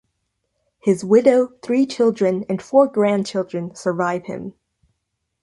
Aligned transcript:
His 0.79 1.05
widow, 1.05 1.49
three 1.61 1.85
children, 1.85 2.43
and 2.49 2.59
four 2.59 2.87
grandchildren 2.87 3.75
survive 3.75 4.25
him. 4.25 4.55